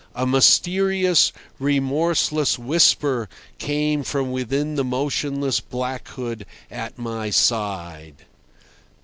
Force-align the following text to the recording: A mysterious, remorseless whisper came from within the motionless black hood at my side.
A 0.15 0.25
mysterious, 0.25 1.31
remorseless 1.59 2.57
whisper 2.57 3.29
came 3.59 4.01
from 4.01 4.31
within 4.31 4.73
the 4.73 4.83
motionless 4.83 5.59
black 5.59 6.07
hood 6.07 6.43
at 6.71 6.97
my 6.97 7.29
side. 7.29 8.25